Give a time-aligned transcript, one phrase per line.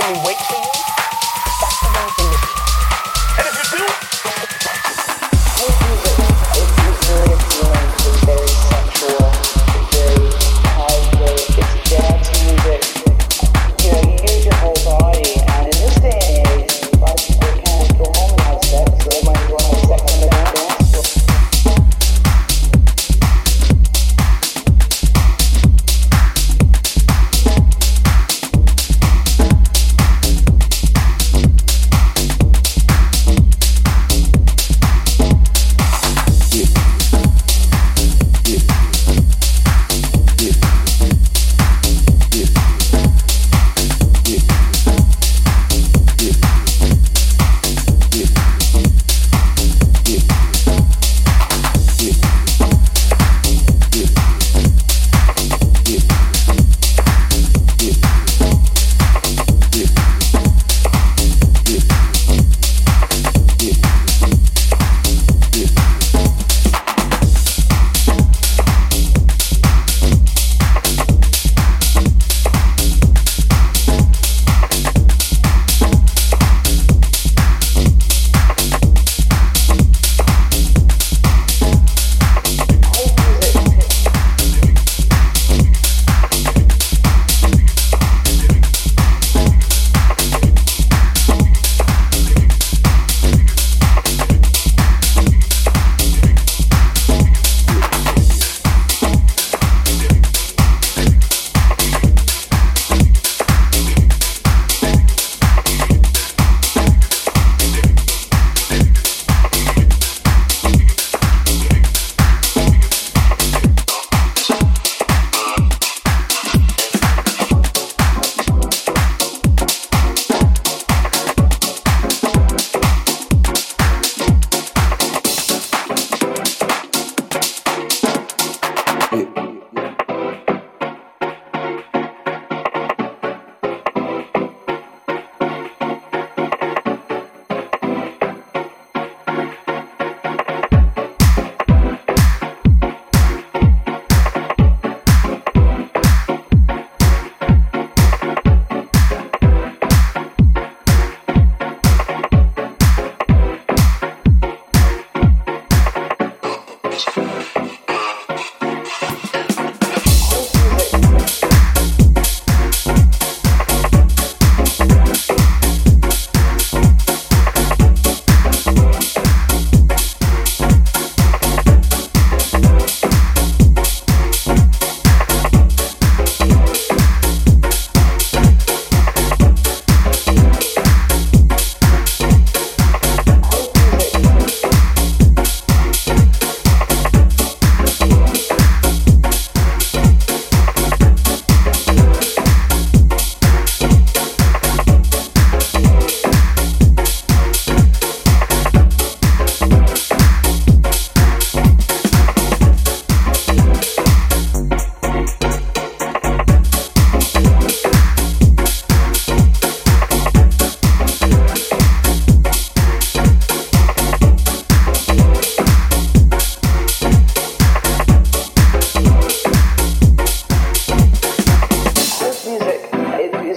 [0.00, 0.79] Can we wait for you?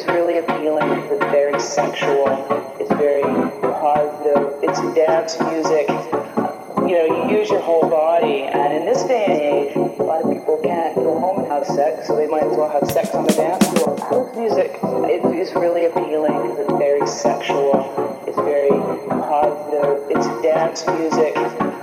[0.03, 0.89] it's really appealing.
[1.09, 2.27] It's very sexual.
[2.77, 4.59] It's very positive.
[4.61, 5.87] It's dance music.
[5.87, 8.41] You know, you use your whole body.
[8.43, 11.65] And in this day and age, a lot of people can't go home and have
[11.65, 13.95] sex, so they might as well have sex on the dance floor.
[13.95, 18.23] Dance music it is really appealing it's very sexual.
[18.27, 18.69] It's very
[19.07, 20.03] positive.
[20.09, 21.82] It's dance music.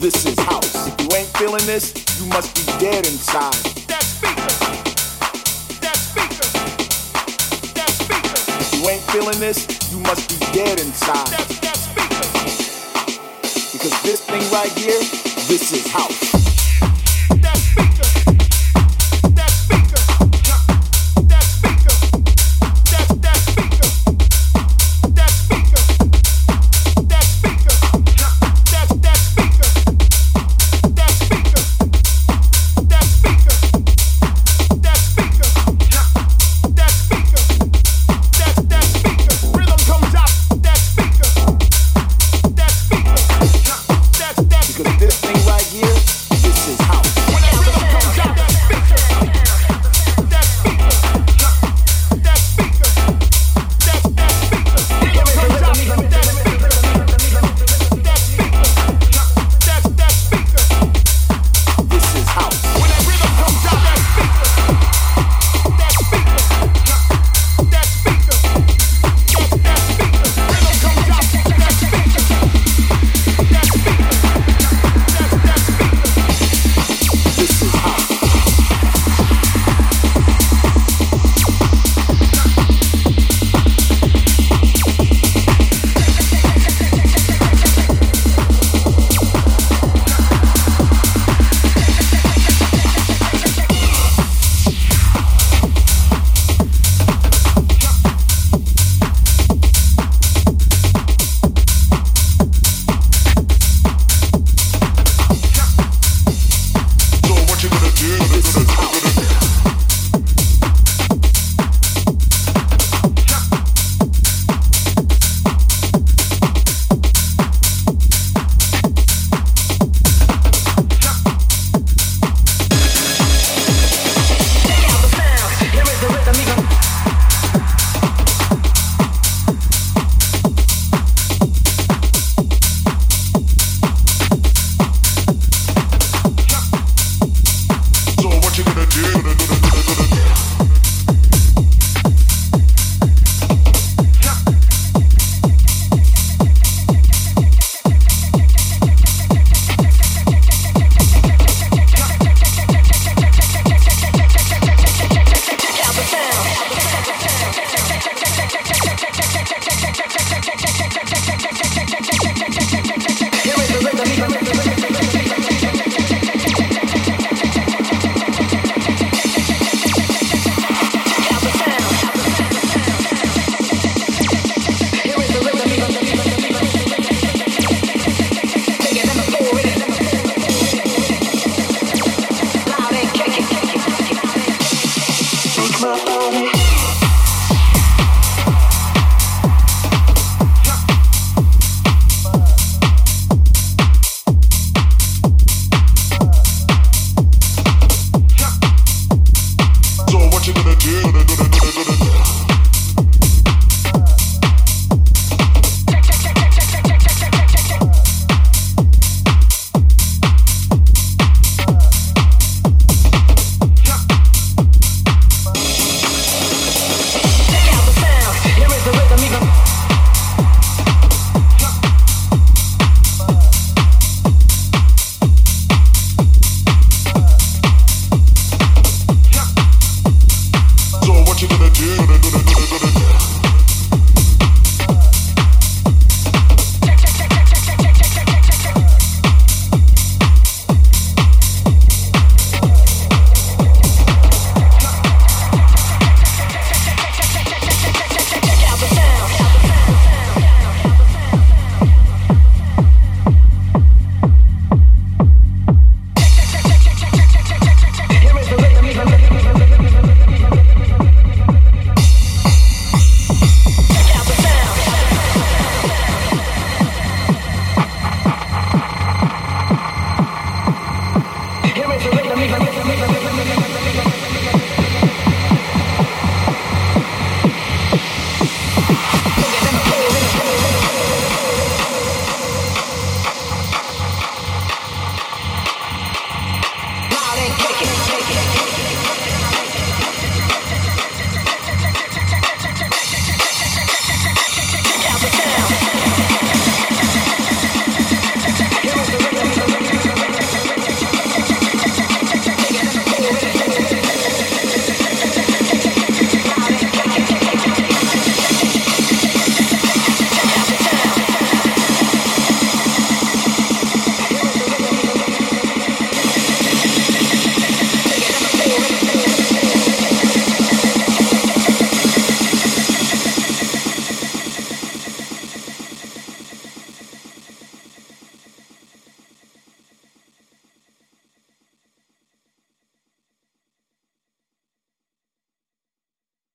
[0.00, 0.88] this is house.
[0.88, 3.52] If you ain't feeling this, you must be dead inside.
[3.86, 4.48] That speaker.
[5.80, 6.48] That speaker.
[7.74, 8.40] That speaker.
[8.60, 11.26] If you ain't feeling this, you must be dead inside.
[11.28, 12.26] That, that speaker.
[13.72, 15.00] Because this thing right here,
[15.48, 16.39] this is house.